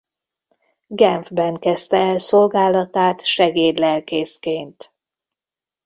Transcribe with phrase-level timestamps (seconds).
[0.87, 4.95] Genfben kezdte el szolgálatát segédlelkészként.